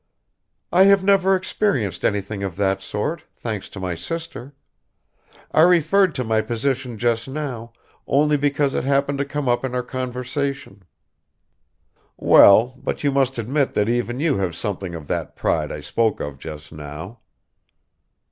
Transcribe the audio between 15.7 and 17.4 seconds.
I spoke of just now."